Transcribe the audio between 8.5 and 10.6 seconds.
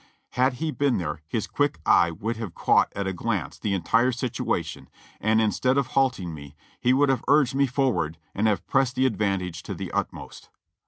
pressed the advantage to the utmost.